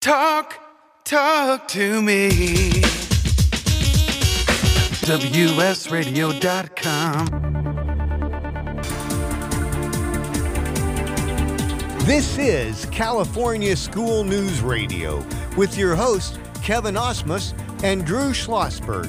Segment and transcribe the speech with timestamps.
[0.00, 0.54] Talk,
[1.04, 2.30] talk to me.
[5.08, 5.66] WSRadio.com.
[12.06, 15.26] This is California School News Radio
[15.56, 17.52] with your hosts, Kevin Osmus
[17.82, 19.08] and Drew Schlossberg.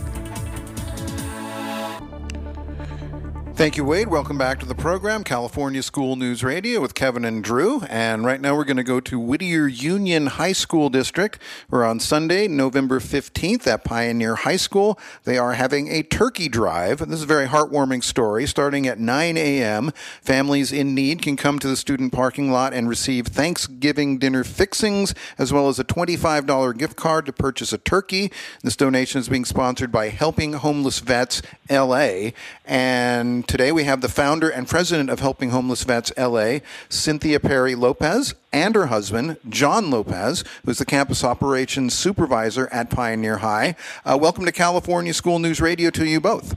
[3.56, 4.08] Thank you, Wade.
[4.08, 7.82] Welcome back to the program, California School News Radio with Kevin and Drew.
[7.89, 11.38] And right now we're going to go to Whittier Union High School District.
[11.70, 14.97] We're on Sunday, November 15th at Pioneer High School.
[15.25, 17.00] They are having a turkey drive.
[17.00, 18.47] This is a very heartwarming story.
[18.47, 22.87] Starting at 9 a.m., families in need can come to the student parking lot and
[22.87, 28.32] receive Thanksgiving dinner fixings, as well as a $25 gift card to purchase a turkey.
[28.64, 32.30] This donation is being sponsored by Helping Homeless Vets LA.
[32.66, 37.73] And today we have the founder and president of Helping Homeless Vets LA, Cynthia Perry
[37.73, 43.75] Lopez, and her husband, John Lopez, who's the campus operations supervisor at Pioneer High.
[44.05, 46.56] Uh, welcome to California School News Radio to you both.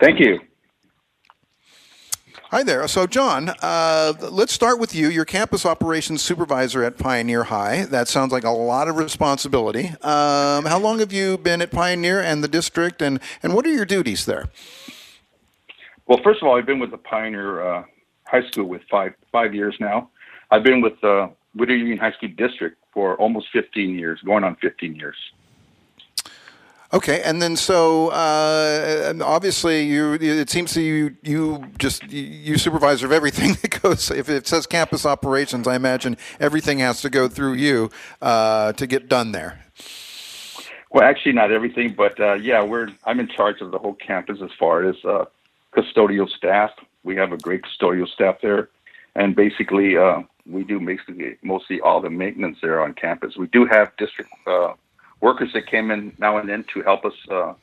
[0.00, 0.38] Thank you.
[2.50, 2.86] Hi there.
[2.86, 5.08] So, John, uh, let's start with you.
[5.08, 7.86] You're campus operations supervisor at Pioneer High.
[7.86, 9.88] That sounds like a lot of responsibility.
[10.02, 13.72] Um, how long have you been at Pioneer and the district, and, and what are
[13.72, 14.50] your duties there?
[16.06, 17.84] Well, first of all, I've been with the Pioneer uh,
[18.24, 20.10] High School with five five years now.
[20.50, 24.56] I've been with uh, Whittier Union High School District for almost 15 years, going on
[24.56, 25.16] 15 years.
[26.92, 33.06] Okay, and then so uh, obviously you it seems to you you just you supervisor
[33.06, 34.10] of everything that goes.
[34.10, 37.90] If it says campus operations, I imagine everything has to go through you
[38.22, 39.58] uh, to get done there.
[40.92, 44.38] Well, actually, not everything, but uh, yeah, we're I'm in charge of the whole campus
[44.40, 45.24] as far as uh,
[45.76, 46.70] custodial staff.
[47.04, 48.68] We have a great custodial staff there,
[49.14, 53.36] and basically uh, we do basically mostly all the maintenance there on campus.
[53.36, 54.74] We do have district uh,
[55.20, 57.54] workers that came in now and then to help us uh,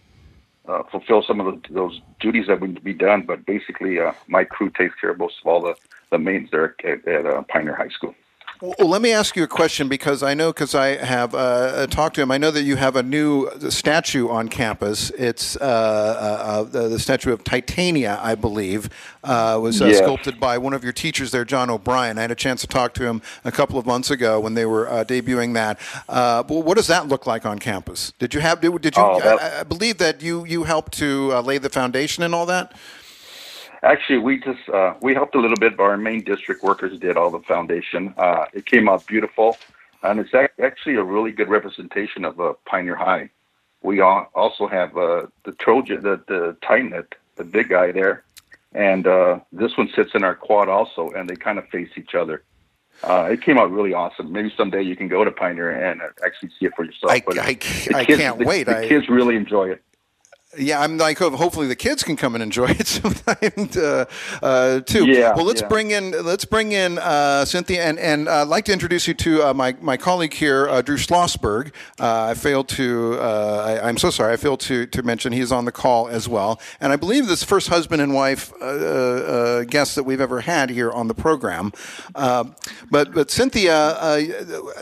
[0.68, 3.24] uh, fulfill some of the, those duties that need to be done.
[3.24, 5.76] But basically, uh, my crew takes care of most of all the,
[6.12, 8.16] the maintenance there at, at uh, Pioneer High School.
[8.62, 12.16] Well, let me ask you a question because I know because I have uh, talked
[12.16, 12.32] to him.
[12.32, 15.10] I know that you have a new statue on campus.
[15.12, 18.90] It's uh, uh, the, the, statue of Titania, I believe,
[19.24, 22.18] uh, was uh, sculpted by one of your teachers there, John O'Brien.
[22.18, 24.66] I had a chance to talk to him a couple of months ago when they
[24.66, 25.80] were uh, debuting that.
[26.50, 28.14] what does that look like on campus?
[28.20, 28.62] Did you have?
[28.62, 29.04] Did, did you?
[29.04, 32.74] Oh, I, I, believe that you you helped to lay the foundation and all that.
[33.84, 37.18] Actually, we just uh, we helped a little bit, but our main district workers did
[37.18, 38.14] all the foundation.
[38.18, 39.58] Uh, it came out beautiful,
[40.04, 43.30] and it's actually a really good representation of uh, Pioneer High.
[43.82, 47.04] We also have uh, the Trojan, the the Titan,
[47.36, 48.24] the big guy there,
[48.72, 52.16] and uh, this one sits in our quad also, and they kind of face each
[52.16, 52.42] other.
[53.04, 54.32] Uh, it came out really awesome.
[54.32, 57.12] Maybe someday you can go to Pioneer and actually see it for yourself.
[57.12, 58.64] I, I, I, kids, I can't the, wait.
[58.64, 59.84] The kids really enjoy it
[60.58, 64.06] yeah, I'm like, hopefully the kids can come and enjoy it sometime uh,
[64.42, 65.06] uh, too.
[65.08, 65.36] Yeah.
[65.36, 65.68] Well, let's yeah.
[65.68, 69.14] bring in let's bring in uh, Cynthia, and and uh, I'd like to introduce you
[69.16, 71.72] to uh, my my colleague here, uh, Drew Schlossberg.
[72.00, 73.18] I failed to.
[73.20, 74.34] I, am so sorry.
[74.34, 77.44] I failed to to mention he's on the call as well, and I believe this
[77.44, 81.72] first husband and wife guest that we've ever had here on the program.
[82.14, 83.98] but but Cynthia,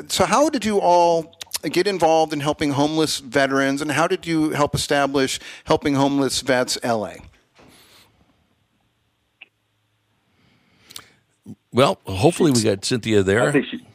[0.07, 1.35] so how did you all
[1.69, 6.77] get involved in helping homeless veterans, and how did you help establish Helping Homeless Vets
[6.83, 7.13] LA?
[11.73, 13.53] Well, hopefully we got Cynthia there.
[13.63, 13.85] She,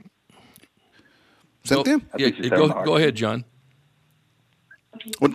[1.65, 2.01] Cynthia?
[2.17, 3.45] yeah, go, go ahead, John.
[5.21, 5.35] Well,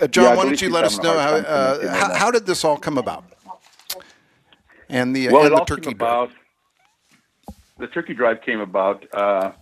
[0.00, 2.64] uh, John, yeah, why don't you let us know how, uh, how, how, did this
[2.64, 3.24] all come about?
[4.88, 6.32] And the, well, and it the turkey about,
[7.78, 9.04] The turkey drive came about.
[9.12, 9.52] Uh,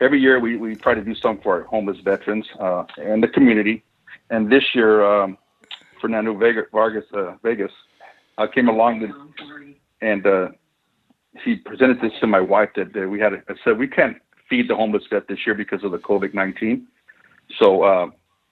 [0.00, 3.28] every year we, we try to do something for our homeless veterans uh, and the
[3.28, 3.84] community.
[4.30, 5.38] And this year, um,
[6.00, 6.34] Fernando
[6.72, 7.72] Vargas uh, Vegas
[8.38, 9.14] uh, came along and,
[10.00, 10.48] and uh,
[11.42, 13.34] he presented this to my wife that uh, we had.
[13.34, 14.16] I said we can't
[14.48, 16.86] feed the homeless vet this year because of the COVID nineteen.
[17.58, 18.06] So uh,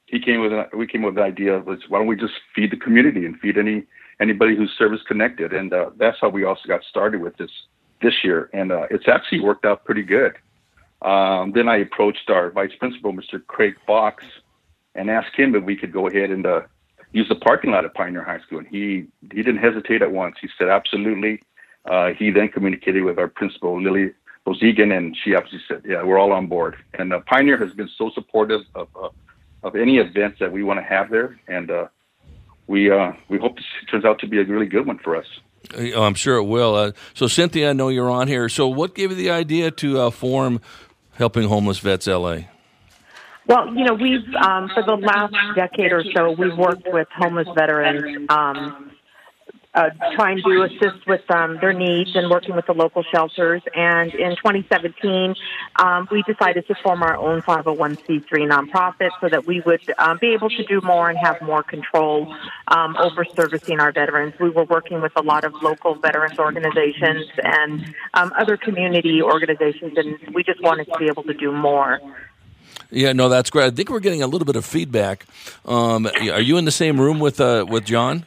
[0.06, 2.70] he came with a, we came with the idea of why don't we just feed
[2.70, 3.84] the community and feed any
[4.20, 7.50] anybody who's service connected, and uh, that's how we also got started with this
[8.00, 10.32] this year, and uh, it's actually worked out pretty good.
[11.02, 13.44] Um, then I approached our vice principal, Mr.
[13.46, 14.24] Craig Fox,
[14.94, 16.62] and asked him if we could go ahead and uh,
[17.12, 18.58] use the parking lot at Pioneer High School.
[18.58, 20.36] And he he didn't hesitate at once.
[20.40, 21.42] He said absolutely.
[21.84, 24.12] Uh, he then communicated with our principal, Lily
[24.46, 27.88] Bozigian, and she obviously said, "Yeah, we're all on board." And uh, Pioneer has been
[27.96, 29.08] so supportive of uh,
[29.64, 31.86] of any events that we want to have there, and uh,
[32.68, 35.26] we uh, we hope this turns out to be a really good one for us.
[35.78, 36.92] I'm sure it will.
[37.14, 38.48] So, Cynthia, I know you're on here.
[38.48, 40.60] So, what gave you the idea to form
[41.22, 42.38] Helping Homeless Vets LA?
[43.46, 47.46] Well, you know, we've um, for the last decade or so, we've worked with homeless
[47.54, 48.90] veterans, um,
[49.74, 53.62] uh, trying to assist with um, their needs and working with the local shelters.
[53.74, 55.34] And in 2017,
[55.76, 60.34] um, we decided to form our own 501c3 nonprofit so that we would um, be
[60.34, 62.34] able to do more and have more control
[62.68, 64.34] um, over servicing our veterans.
[64.38, 69.96] We were working with a lot of local veterans organizations and um, other community organizations,
[69.96, 71.98] and we just wanted to be able to do more.
[72.90, 73.64] Yeah, no, that's great.
[73.64, 75.24] I think we're getting a little bit of feedback.
[75.64, 78.26] Um, are you in the same room with uh, with John?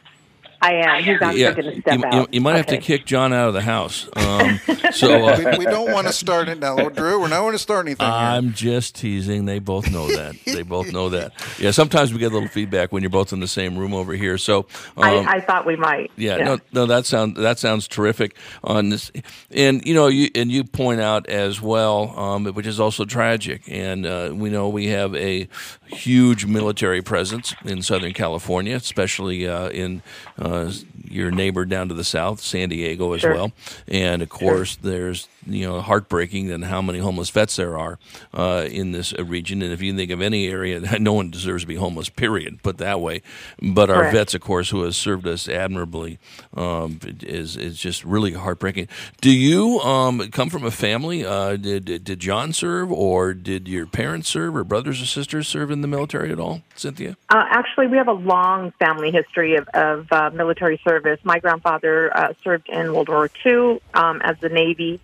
[0.60, 1.02] I am.
[1.02, 2.14] He's actually yeah, going to step you, out.
[2.14, 4.08] you, you might have to kick John out of the house.
[4.26, 4.58] Um,
[4.92, 7.20] so uh, we, we don't want to start it now, Drew.
[7.20, 8.06] We're not going to start anything.
[8.06, 9.44] I'm just teasing.
[9.44, 10.36] They both know that.
[10.44, 11.32] they both know that.
[11.58, 14.14] Yeah, sometimes we get a little feedback when you're both in the same room over
[14.14, 14.36] here.
[14.36, 14.60] So
[14.96, 16.10] um, I, I thought we might.
[16.16, 19.12] Yeah, no, no, that sounds that sounds terrific on this,
[19.50, 23.62] and you know, you and you point out as well, um, which is also tragic,
[23.68, 25.48] and uh, we know we have a
[25.88, 30.02] huge military presence in Southern California, especially uh, in
[30.38, 30.72] uh,
[31.08, 33.34] your neighbor down to the south, San Diego as Sure.
[33.34, 33.52] well,
[33.88, 37.98] and of course, there's you know heartbreaking than how many homeless vets there are
[38.34, 41.62] uh, in this uh, region, and if you think of any area, no one deserves
[41.62, 42.08] to be homeless.
[42.08, 42.62] Period.
[42.62, 43.22] Put that way,
[43.62, 44.14] but our Correct.
[44.14, 46.18] vets, of course, who has served us admirably,
[46.56, 48.88] um, is is just really heartbreaking.
[49.20, 51.24] Do you um, come from a family?
[51.24, 55.70] Uh, did did John serve, or did your parents serve, or brothers or sisters serve
[55.76, 57.16] in the military at all, Cynthia?
[57.28, 61.20] Uh, actually, we have a long family history of, of uh, military service.
[61.22, 65.00] My grandfather uh, served in World War II um, as the Navy.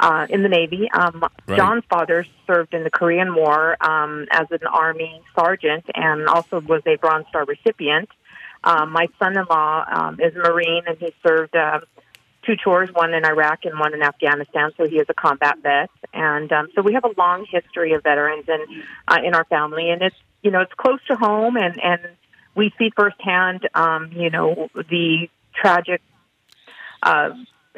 [0.00, 1.56] Uh, in the Navy, um, Right.
[1.56, 6.82] John's father served in the Korean War um, as an Army sergeant and also was
[6.86, 8.08] a Bronze Star recipient.
[8.62, 11.80] Um, my son-in-law um, is a Marine and he served uh,
[12.48, 14.70] two tours, one in Iraq and one in Afghanistan.
[14.76, 18.02] So he is a combat vet, and um, so we have a long history of
[18.02, 21.78] veterans in uh, in our family, and it's you know it's close to home, and
[21.82, 22.00] and
[22.54, 26.00] we see firsthand, um, you know, the tragic.
[27.02, 27.30] Uh,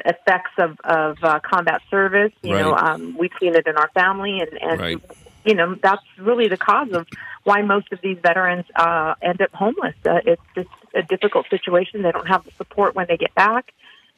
[0.03, 4.39] effects of of uh, combat service you know um, we've seen it in our family
[4.39, 4.97] and and Right.
[5.45, 7.05] you know that's really the cause of
[7.43, 9.95] why most of these veterans uh, end up homeless.
[10.05, 12.01] Uh, it's just a difficult situation.
[12.01, 13.71] They don't have the support when they get back,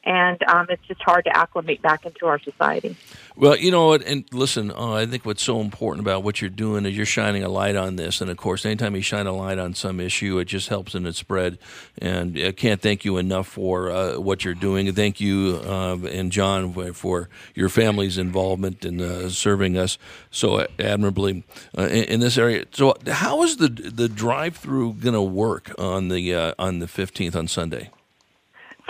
[0.04, 2.96] and um, it's just hard to acclimate back into our society.
[3.36, 6.50] Well, you know what, and listen, uh, I think what's so important about what you're
[6.50, 9.32] doing is you're shining a light on this, and of course, anytime you shine a
[9.32, 11.58] light on some issue, it just helps in its spread.
[11.98, 14.92] And I can't thank you enough for uh, what you're doing.
[14.92, 19.98] Thank you, uh, and John, for your family's involvement in uh, serving us
[20.30, 21.44] so admirably
[21.76, 22.66] uh, in, in this area.
[22.72, 27.34] So, how is the the drive-through going to work on the uh, on the 15th
[27.34, 27.90] on Sunday?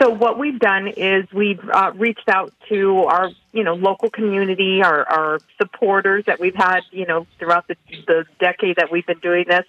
[0.00, 4.82] So what we've done is we've uh, reached out to our, you know, local community,
[4.82, 7.76] our, our supporters that we've had, you know, throughout the,
[8.06, 9.64] the decade that we've been doing this,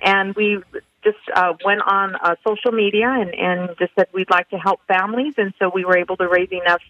[0.00, 0.60] and we
[1.04, 4.80] just uh, went on uh, social media and, and just said we'd like to help
[4.88, 6.82] families, and so we were able to raise enough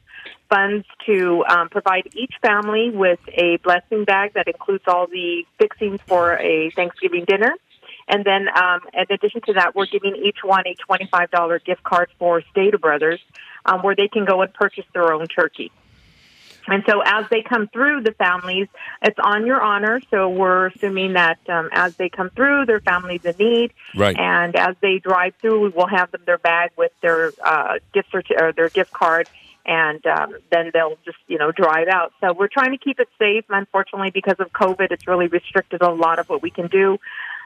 [0.48, 6.00] funds to um, provide each family with a blessing bag that includes all the fixings
[6.06, 7.54] for a Thanksgiving dinner.
[8.08, 12.08] And then, um, in addition to that, we're giving each one a $25 gift card
[12.18, 13.20] for Stater Brothers,
[13.66, 15.70] um, where they can go and purchase their own turkey.
[16.66, 18.68] And so, as they come through, the families,
[19.02, 20.00] it's on your honor.
[20.10, 24.16] So we're assuming that um, as they come through, their families in need, Right.
[24.18, 28.14] and as they drive through, we will have them their bag with their uh, gift
[28.14, 29.28] or their gift card,
[29.64, 32.12] and um, then they'll just you know drive out.
[32.20, 33.46] So we're trying to keep it safe.
[33.48, 36.98] Unfortunately, because of COVID, it's really restricted a lot of what we can do.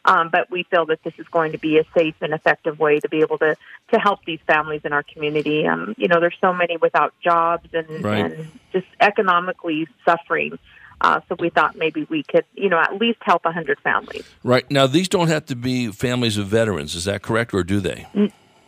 [0.05, 2.99] Um, but we feel that this is going to be a safe and effective way
[2.99, 3.57] to be able to
[3.93, 5.67] to help these families in our community.
[5.67, 8.25] Um, you know, there's so many without jobs and, Right.
[8.25, 10.59] and just economically suffering.
[11.01, 14.25] Uh, so we thought maybe we could, you know, at least help 100 families.
[14.45, 16.95] Right now, these don't have to be families of veterans.
[16.95, 18.07] Is that correct, or do they?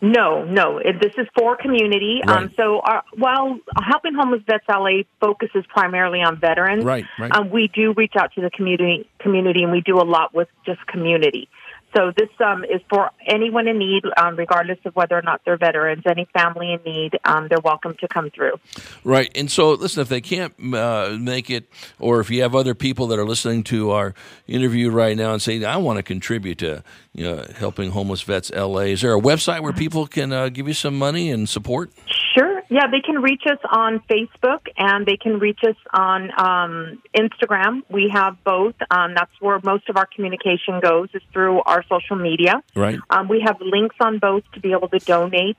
[0.04, 0.80] No, no.
[0.80, 2.20] This is for community.
[2.26, 7.34] Um, so our, while Helping Homeless Vets LA focuses primarily on veterans, Right, right.
[7.34, 10.48] Um, we do reach out to the community, community, and we do a lot with
[10.66, 11.48] just community.
[11.94, 15.56] So this um, is for anyone in need, um, regardless of whether or not they're
[15.56, 16.02] veterans.
[16.06, 18.54] Any family in need, um, they're welcome to come through.
[19.04, 19.30] Right.
[19.36, 21.68] And so, listen, if they can't uh, make it,
[22.00, 24.14] or if you have other people that are listening to our
[24.48, 26.82] interview right now and say, I want to contribute to
[27.14, 30.66] you know, helping homeless vets LA, is there a website where people can uh, give
[30.66, 31.92] you some money and support?
[32.70, 37.82] Yeah, they can reach us on Facebook and they can reach us on um, Instagram.
[37.90, 38.74] We have both.
[38.90, 42.62] Um, that's where most of our communication goes is through our social media.
[42.74, 42.98] Right.
[43.10, 45.58] Um, we have links on both to be able to donate,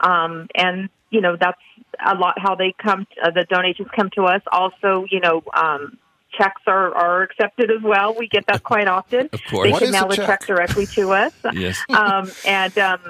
[0.00, 1.60] um, and you know that's
[2.04, 3.06] a lot how they come.
[3.22, 4.42] Uh, the donations come to us.
[4.50, 5.98] Also, you know, um,
[6.36, 8.14] checks are, are accepted as well.
[8.18, 9.28] We get that quite often.
[9.32, 9.66] Of course.
[9.66, 10.26] They What can mail a check?
[10.26, 11.32] check directly to us.
[11.52, 11.78] Yes.
[11.90, 13.00] um, and um,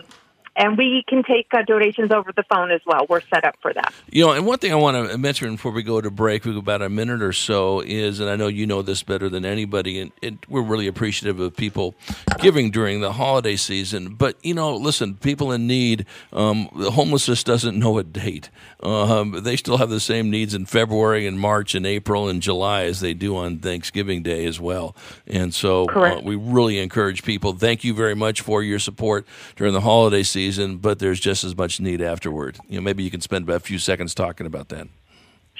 [0.56, 3.06] and we can take uh, donations over the phone as well.
[3.08, 3.92] We're set up for that.
[4.10, 6.54] You know, and one thing I want to mention before we go to break, we've
[6.54, 9.44] got about a minute or so, is, and I know you know this better than
[9.44, 11.94] anybody, and it, we're really appreciative of people
[12.38, 14.14] giving during the holiday season.
[14.14, 18.50] But, you know, listen, people in need, um, the homelessness doesn't know a date.
[18.80, 22.84] Um, they still have the same needs in February and March and April and July
[22.84, 24.94] as they do on Thanksgiving Day as well.
[25.26, 27.54] And so uh, we really encourage people.
[27.54, 30.43] Thank you very much for your support during the holiday season,
[30.80, 32.58] but there's just as much need afterward.
[32.68, 34.88] You know, maybe you can spend a few seconds talking about that.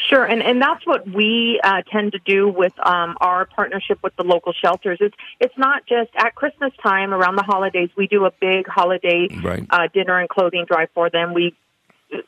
[0.09, 4.15] Sure, and, and that's what we uh, tend to do with um, our partnership with
[4.17, 4.99] the local shelters.
[5.01, 7.91] It's it's not just at Christmas time around the holidays.
[7.97, 9.65] We do a big holiday Right.
[9.71, 11.33] uh, dinner and clothing drive for them.
[11.33, 11.55] We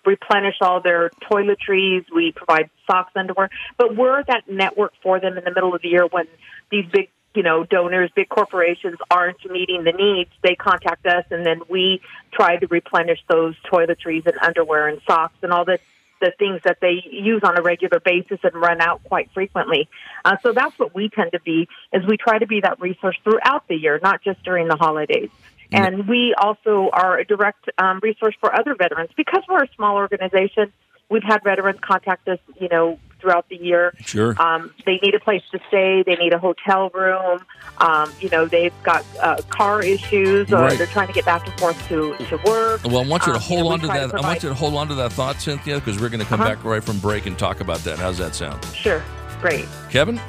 [0.05, 2.05] replenish all their toiletries.
[2.15, 5.89] We provide socks, underwear, but we're that network for them in the middle of the
[5.89, 6.27] year when
[6.71, 10.31] these big you know donors, big corporations aren't meeting the needs.
[10.43, 12.01] They contact us, and then we
[12.33, 15.79] try to replenish those toiletries and underwear and socks and all the
[16.21, 19.87] the things that they use on a regular basis and run out quite frequently.
[20.25, 23.19] Uh, so that's what we tend to be, is we try to be that resource
[23.23, 25.29] throughout the year, not just during the holidays.
[25.73, 29.97] And we also are a direct um, resource for other veterans because we're a small
[29.97, 30.73] organization.
[31.09, 33.93] We've had veterans contact us, you know, throughout the year.
[34.05, 34.41] Sure.
[34.41, 36.05] Um, they need a place to stay.
[36.05, 37.41] They need a hotel room.
[37.79, 40.79] Um, you know, they've got uh, car issues, or Right.
[40.79, 42.85] they're trying to get back and forth to, to work.
[42.85, 44.15] Well, I want you to Um, hold you on to try that.
[44.15, 46.41] I want you to hold on to that thought, Cynthia, because we're going to come
[46.41, 46.55] Uh-huh.
[46.55, 47.99] back right from break and talk about that.
[47.99, 49.03] How's that sound, Sure,
[49.41, 49.67] great.
[49.91, 50.21] Kevin?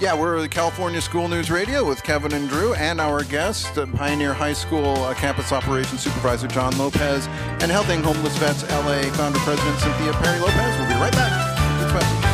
[0.00, 3.86] Yeah, we're the California School News Radio with Kevin and Drew, and our guest, uh,
[3.86, 7.26] Pioneer High School uh, Campus Operations Supervisor John Lopez,
[7.60, 10.78] and Helping Homeless Vets LA Founder President Cynthia Perry Lopez.
[10.78, 11.80] We'll be right back.
[11.80, 12.33] Good question.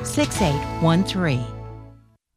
[0.11, 1.45] 6813.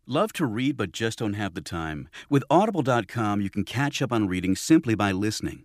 [0.06, 2.08] Love to read but just don't have the time?
[2.30, 5.64] With Audible.com, you can catch up on reading simply by listening.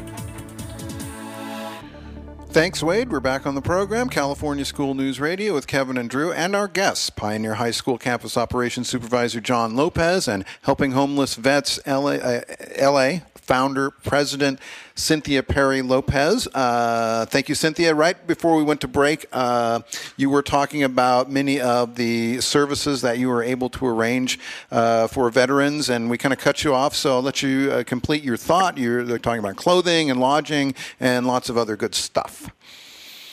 [2.51, 3.09] Thanks, Wade.
[3.09, 6.67] We're back on the program, California School News Radio, with Kevin and Drew, and our
[6.67, 12.41] guests, Pioneer High School Campus Operations Supervisor John Lopez and Helping Homeless Vets LA, uh,
[12.77, 13.19] LA
[13.51, 14.61] founder, president
[14.95, 16.47] Cynthia Perry Lopez.
[16.53, 17.93] Uh, thank you, Cynthia.
[17.93, 19.81] Right before we went to break, uh,
[20.15, 24.39] you were talking about many of the services that you were able to arrange
[24.71, 26.95] uh, for veterans, and we kind of cut you off.
[26.95, 28.77] So I'll let you uh, complete your thought.
[28.77, 32.49] You're talking about clothing and lodging and lots of other good stuff.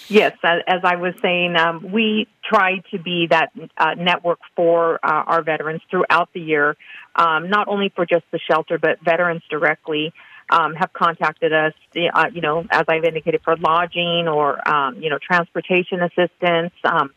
[0.08, 5.24] Yes, as I was saying, um, we try to be that uh, network for uh,
[5.26, 6.76] our veterans throughout the year,
[7.14, 10.14] um, not only for just the shelter, but veterans directly
[10.50, 11.74] um, have contacted us,
[12.14, 16.72] uh, you know, as I've indicated, for lodging or, um, you know, transportation assistance.
[16.84, 17.12] Um,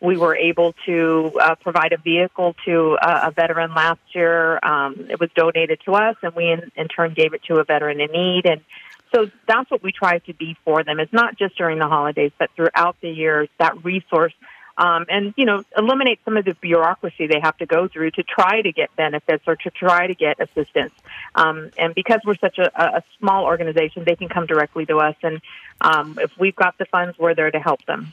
[0.00, 4.58] we were able to uh, provide a vehicle to a, veteran last year.
[4.62, 7.64] Um, it was donated to us, and we in, in turn gave it to a
[7.64, 8.44] veteran in need.
[8.44, 8.60] And
[9.14, 10.98] so that's what we try to be for them.
[10.98, 14.34] It's not just during the holidays, but throughout the years, that resource.
[14.76, 18.24] Um, and you know, eliminate some of the bureaucracy they have to go through to
[18.24, 20.92] try to get benefits or to try to get assistance.
[21.36, 25.14] Um, and because we're such a, a, small organization, they can come directly to us.
[25.22, 25.40] And
[25.80, 28.12] um, if we've got the funds, we're there to help them.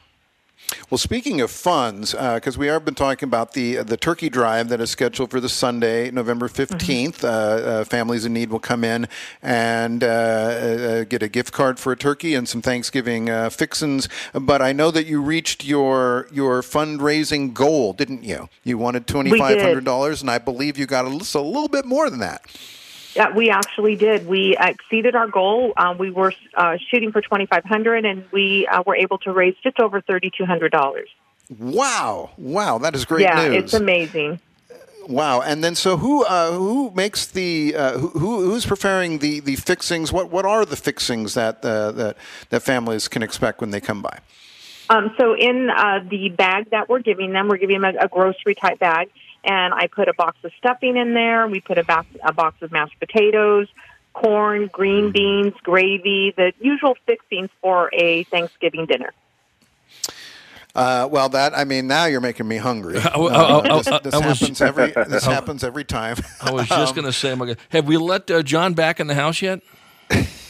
[0.89, 4.69] Well, speaking of funds, because uh, we have been talking about the the turkey drive
[4.69, 6.77] that is scheduled for the Sunday, November 15th.
[6.77, 7.25] Mm-hmm.
[7.25, 9.07] Uh, uh, families in need will come in
[9.41, 14.09] and uh, uh, get a gift card for a turkey and some Thanksgiving uh, fixins.
[14.33, 18.49] But I know that you reached your your fundraising goal, didn't you?
[18.63, 21.85] You wanted twenty five hundred dollars, and I believe you got a, a little bit
[21.85, 22.41] more than that.
[23.15, 24.25] Yeah, we actually did.
[24.25, 25.73] We exceeded our goal.
[25.75, 29.31] Um, we were uh, shooting for twenty five hundred, and we uh, were able to
[29.31, 31.09] raise just over thirty two hundred dollars.
[31.59, 32.29] Wow!
[32.37, 33.63] Wow, that is great yeah, news.
[33.63, 34.39] it's amazing.
[35.07, 35.41] Wow!
[35.41, 40.13] And then, so who uh, who makes the uh, who who's preparing the, the fixings?
[40.13, 42.17] What what are the fixings that uh, that
[42.49, 44.19] that families can expect when they come by?
[44.89, 48.07] Um, so, in uh, the bag that we're giving them, we're giving them a, a
[48.07, 49.09] grocery type bag
[49.43, 51.47] and I put a box of stuffing in there.
[51.47, 53.67] We put a, box, a box of mashed potatoes,
[54.13, 55.11] corn, green mm-hmm.
[55.11, 59.13] beans, gravy, the usual fixings for a Thanksgiving dinner.
[60.73, 62.99] Uh, well, that I mean, now you're making me hungry.
[63.13, 66.15] Uh, this, this happens every this happens every time.
[66.41, 69.15] I was just um, going to say, have we let uh, John back in the
[69.15, 69.61] house yet?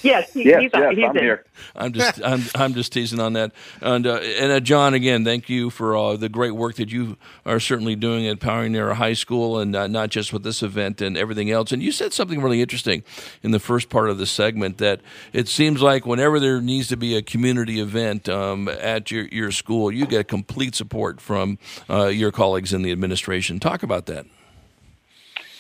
[0.04, 1.24] Yes, he, yes, he's, yes, he's I'm in.
[1.24, 1.46] here.
[1.76, 3.52] I'm just I'm, I'm just teasing on that.
[3.82, 7.18] And uh, and uh, John, again, thank you for uh, the great work that you
[7.46, 11.18] are certainly doing at Pioneer High School, and uh, not just with this event and
[11.18, 11.72] everything else.
[11.72, 13.04] And you said something really interesting
[13.44, 15.02] in the first part of the segment that
[15.34, 19.52] it seems like whenever there needs to be a community event um, at your your
[19.52, 21.60] school, you get complete support from
[21.90, 23.60] uh, your colleagues in the administration.
[23.60, 24.26] Talk about that.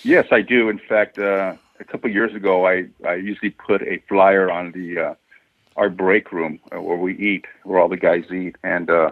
[0.03, 0.69] Yes, I do.
[0.69, 4.71] In fact uh, a couple of years ago, I, I usually put a flyer on
[4.71, 5.15] the uh,
[5.75, 9.11] our break room uh, where we eat, where all the guys eat, and uh,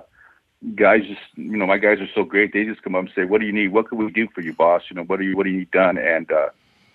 [0.76, 2.54] guys just you know my guys are so great.
[2.54, 3.70] They just come up and say, "What do you need?
[3.70, 4.84] What can we do for you, boss?
[4.90, 6.50] You know, what do you what do you need done?" And uh,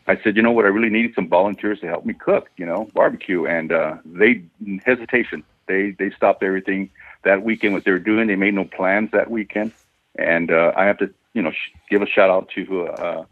[0.06, 0.64] I said, "You know what?
[0.64, 2.48] I really need some volunteers to help me cook.
[2.56, 4.44] You know, barbecue." And uh, they
[4.84, 5.42] hesitation.
[5.66, 6.90] They they stopped everything
[7.24, 7.74] that weekend.
[7.74, 9.72] What they were doing, they made no plans that weekend.
[10.16, 12.86] And uh, I have to you know sh- give a shout out to.
[12.88, 13.24] Uh,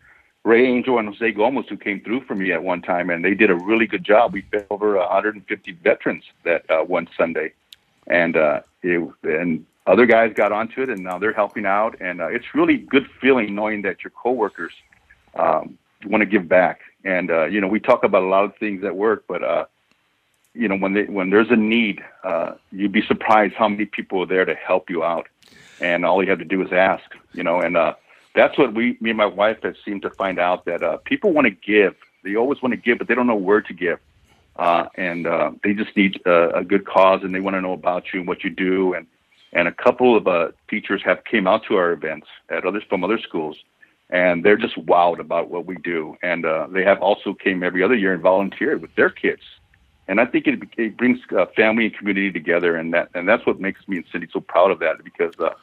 [0.44, 3.34] Ray Angel and Jose Gomez, who came through for me at one time, and they
[3.34, 4.32] did a really good job.
[4.32, 7.52] We fed over 150 veterans that uh, one Sunday,
[8.08, 12.20] and uh, it, and other guys got onto it, and now they're helping out, and
[12.20, 14.72] uh, it's really good feeling knowing that your coworkers
[15.34, 16.80] um, want to give back.
[17.04, 19.66] And uh, you know, we talk about a lot of things at work, but uh,
[20.54, 24.22] you know, when they, when there's a need, uh, you'd be surprised how many people
[24.22, 25.28] are there to help you out,
[25.80, 27.04] and all you have to do is ask.
[27.32, 27.94] You know, and uh,
[28.34, 31.32] that's what we, me and my wife, have seemed to find out that uh, people
[31.32, 31.94] want to give.
[32.24, 33.98] They always want to give, but they don't know where to give.
[34.56, 37.72] Uh, and uh, they just need uh, a good cause, and they want to know
[37.72, 38.94] about you and what you do.
[38.94, 39.06] And
[39.54, 43.04] and a couple of uh, teachers have came out to our events at others from
[43.04, 43.56] other schools,
[44.08, 46.16] and they're just wowed about what we do.
[46.22, 49.42] And uh, they have also came every other year and volunteered with their kids.
[50.08, 53.46] And I think it, it brings uh, family and community together, and that and that's
[53.46, 55.54] what makes me and Cindy so proud of that because uh,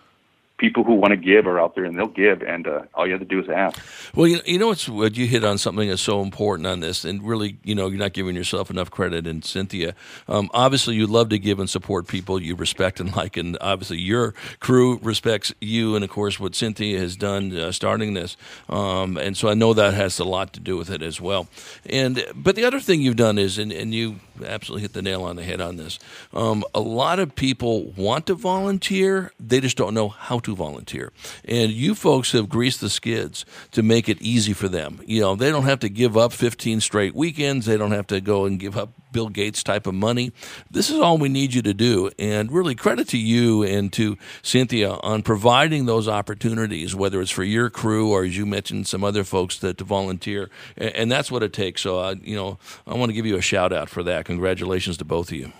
[0.60, 3.14] people who want to give are out there and they'll give, and uh, all you
[3.14, 3.80] have to do is ask.
[4.14, 7.06] Well, you, you know, it's what you hit on something that's so important on this,
[7.06, 9.26] and really, you know, you're not giving yourself enough credit.
[9.26, 9.96] And Cynthia,
[10.28, 13.98] um, obviously, you love to give and support people you respect and like, and obviously,
[13.98, 18.38] your crew respects you, and of course, what Cynthia has done uh, starting this,
[18.70, 21.48] um, and so I know that has a lot to do with it as well.
[21.86, 25.24] And but the other thing you've done is, and, and you absolutely hit the nail
[25.24, 26.00] on the head on this.
[26.34, 31.12] Um, a lot of people want to volunteer, they just don't know how to volunteer.
[31.46, 35.02] And you folks have greased the skids to make it easy for them.
[35.06, 38.22] You know, they don't have to give up 15 straight weekends, they don't have to
[38.22, 40.32] go and give up Bill Gates type of money.
[40.70, 42.12] This is all we need you to do.
[42.20, 47.44] And really, credit to you and to Cynthia on providing those opportunities, whether it's for
[47.44, 50.50] your crew or, as you mentioned, some other folks to, to volunteer.
[50.78, 51.82] And, and, that's what it takes.
[51.82, 54.26] So, uh, you know, I want to give you a shout out for that.
[54.26, 55.52] Congratulations to both of you.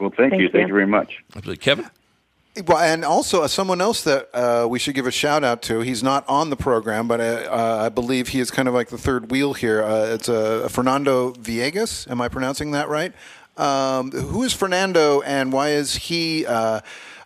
[0.00, 0.46] Well, thank, thank you.
[0.46, 0.52] you.
[0.52, 1.22] Thank you very much.
[1.60, 1.90] Kevin?
[2.66, 5.80] Well, and also uh, someone else that uh, we should give a shout out to.
[5.80, 8.74] He's not on the program, but I, uh, uh, I believe he is kind of
[8.74, 9.82] like the third wheel here.
[9.82, 12.10] Uh, it's uh, Fernando Viegas.
[12.10, 13.12] Am I pronouncing that right?
[13.56, 16.46] Um, who is Fernando, and why is he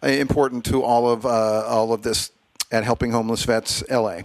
[0.02, 2.30] important to all of all of this
[2.70, 4.22] at Helping Homeless Vets LA?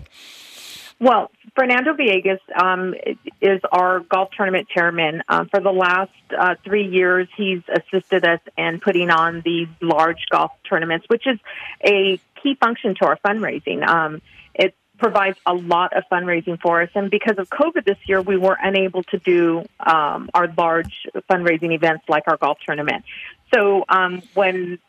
[1.00, 2.96] Well, Fernando Villegas um,
[3.40, 5.22] is our golf tournament chairman.
[5.30, 10.26] Uh, for the last uh, three years, he's assisted us in putting on these large
[10.32, 11.40] golf tournaments, which is
[11.86, 13.88] a key function to our fundraising.
[13.88, 14.24] Um,
[14.56, 18.36] it provides a lot of fundraising for us, and because of COVID this year, we
[18.36, 23.06] were unable to do um, our large fundraising events like our golf tournament.
[23.54, 24.80] So um, when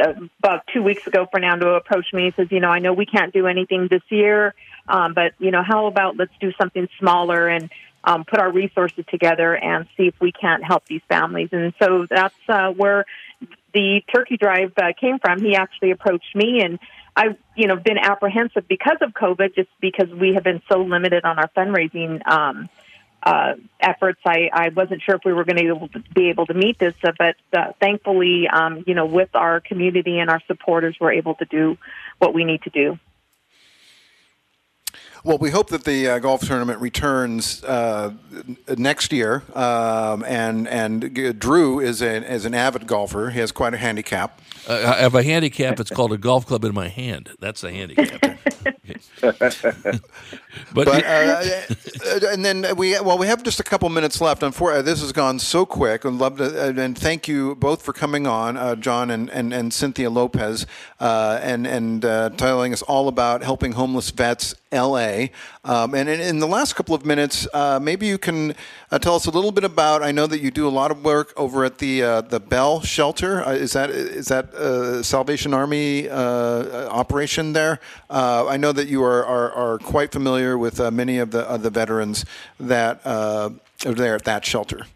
[0.00, 2.24] uh, about two weeks ago, Fernando approached me.
[2.24, 4.54] He says, "You know, I know we can't do anything this year."
[4.88, 7.70] Um, but you know, how about let's do something smaller and
[8.04, 11.50] um, put our resources together and see if we can't help these families.
[11.52, 13.04] And so that's uh, where
[13.72, 15.40] the turkey drive uh, came from.
[15.40, 16.78] He actually approached me, and
[17.16, 21.24] I've you know been apprehensive because of COVID, just because we have been so limited
[21.24, 22.26] on our fundraising.
[22.26, 22.68] Um,
[23.24, 24.18] uh, efforts.
[24.26, 27.12] I, I wasn't sure if we were going to be able to, meet this, uh,
[27.16, 31.44] but uh, thankfully, um, you know, with our community and our supporters, we're able to
[31.44, 31.78] do
[32.18, 32.98] what we need to do.
[35.24, 38.12] Well, we hope that the uh, golf tournament returns uh,
[38.76, 43.30] next year, um, and and Drew is an is an avid golfer.
[43.30, 44.40] He has quite a handicap.
[44.66, 45.78] Uh, I have a handicap.
[45.78, 47.30] It's called a golf club in my hand.
[47.38, 48.20] That's a handicap.
[49.20, 49.50] but,
[50.74, 51.42] but uh,
[52.04, 54.42] uh, and then we well we have just a couple minutes left.
[54.42, 56.04] Unfortunately, this has gone so quick.
[56.04, 59.72] I'd love to and thank you both for coming on, uh, John and, and, and
[59.72, 60.66] Cynthia Lopez,
[61.00, 65.11] uh, and and uh, telling us all about helping homeless vets LA.
[65.64, 68.54] Um, and in, in, the last couple of minutes, uh, maybe you can
[68.90, 70.02] uh, tell us a little bit about.
[70.02, 72.80] I know that you do a lot of work over at the uh, the Bell
[72.80, 73.44] Shelter.
[73.44, 77.80] Uh, is that is that uh, Salvation Army uh, operation there?
[78.10, 81.70] I know that you are are, are quite familiar with many of the of the
[81.70, 82.24] veterans
[82.58, 83.52] that are
[83.84, 84.86] there at that shelter.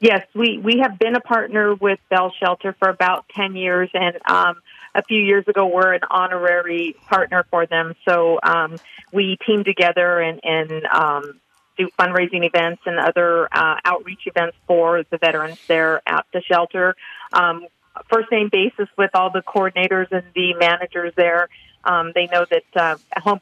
[0.00, 4.18] Yes, we, we have been a partner with Bell Shelter for about 10 years, and
[4.28, 4.56] um,
[4.94, 7.94] a few years ago we're an honorary partner for them.
[8.06, 8.76] So um,
[9.12, 11.40] we team together and, and um,
[11.76, 16.94] do fundraising events and other uh, outreach events for the veterans there at the shelter.
[17.32, 17.66] Um,
[18.08, 21.48] first name basis with all the coordinators and the managers there.
[21.84, 22.96] Um, they know that uh,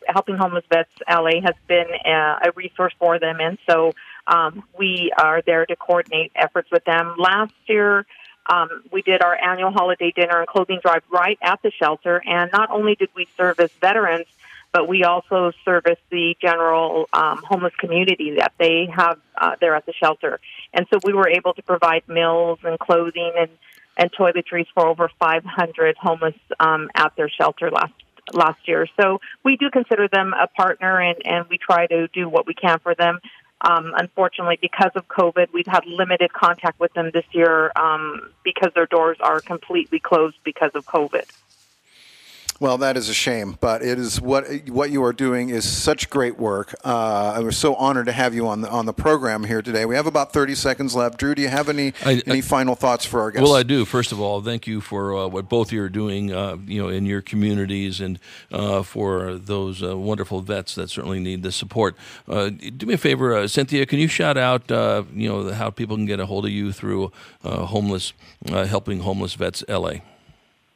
[0.09, 3.93] helping homeless vets LA has been a, a resource for them, and so
[4.27, 7.15] um, we are there to coordinate efforts with them.
[7.19, 8.05] Last year,
[8.47, 12.51] um, we did our annual holiday dinner and clothing drive right at the shelter, and
[12.53, 14.27] not only did we service veterans,
[14.73, 19.85] but we also service the general um, homeless community that they have uh, there at
[19.87, 20.41] the shelter.
[20.73, 23.51] And so we were able to provide meals and clothing and,
[23.99, 27.93] and toiletries for over 500 homeless um, at their shelter last
[28.33, 28.87] last year.
[29.01, 32.55] So we do consider them a partner, and, and we try to do what we
[32.55, 33.19] can for them.
[33.63, 38.73] Um, unfortunately, because of COVID, we've had limited contact with them this year um, because
[38.75, 41.25] their doors are completely closed because of COVID.
[42.63, 46.09] Well, that is a shame, but it is what what you are doing is such
[46.09, 46.73] great work.
[46.85, 49.85] Uh, we're so honored to have you on the on the program here today.
[49.85, 51.19] We have about thirty seconds left.
[51.19, 53.43] Drew, do you have any I, any I, final thoughts for our guests?
[53.43, 53.85] Well, I do.
[53.85, 56.81] First of all, thank you for uh, what both of you are doing, uh, you
[56.81, 58.21] know, in your communities and
[58.53, 61.97] uh, for those uh, wonderful vets that certainly need the support.
[62.29, 63.87] Uh, do me a favor, Cynthia.
[63.87, 67.11] Can you shout out, you know, how people can get a hold of you through
[67.43, 68.13] homeless
[68.47, 69.95] helping homeless vets LA?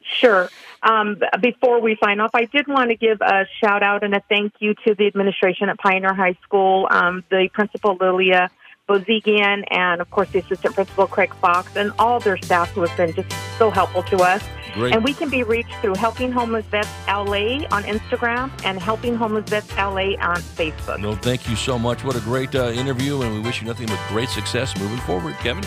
[0.07, 0.49] Sure.
[0.83, 4.21] Um, before we sign off, I did want to give a shout out and a
[4.29, 8.49] thank you to the administration at Pioneer High School, um, the principal Lilia
[8.87, 12.95] Bozigian, and of course the assistant principal Craig Fox, and all their staff who have
[12.95, 14.43] been just so helpful to us.
[14.73, 14.93] Great.
[14.93, 19.49] And we can be reached through Helping Homeless Vets LA on Instagram and Helping Homeless
[19.49, 20.99] Vets LA on Facebook.
[20.99, 22.03] No, thank you so much.
[22.03, 25.33] What a great uh, interview, and we wish you nothing but great success moving forward,
[25.35, 25.63] Kevin.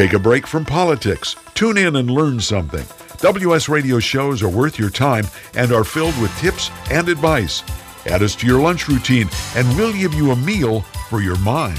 [0.00, 1.36] Take a break from politics.
[1.52, 2.86] Tune in and learn something.
[3.18, 7.62] WS Radio shows are worth your time and are filled with tips and advice.
[8.06, 11.78] Add us to your lunch routine, and we'll give you a meal for your mind.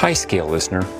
[0.00, 0.99] Hi, Scale listener.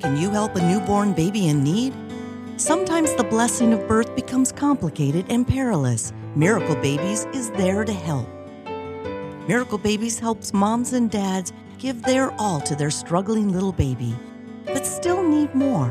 [0.00, 1.92] Can you help a newborn baby in need?
[2.56, 6.12] Sometimes the blessing of birth becomes complicated and perilous.
[6.36, 8.28] Miracle Babies is there to help.
[9.48, 14.14] Miracle Babies helps moms and dads give their all to their struggling little baby,
[14.66, 15.88] but still need more.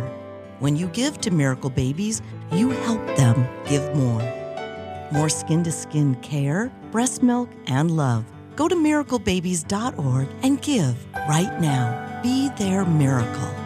[0.59, 2.21] When you give to Miracle Babies,
[2.53, 4.21] you help them give more.
[5.11, 8.23] More skin to skin care, breast milk, and love.
[8.55, 10.95] Go to miraclebabies.org and give
[11.27, 12.21] right now.
[12.23, 13.57] Be their miracle.